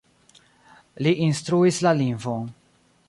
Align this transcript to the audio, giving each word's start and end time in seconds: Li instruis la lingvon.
Li 1.07 1.13
instruis 1.25 1.79
la 1.89 1.93
lingvon. 2.01 2.49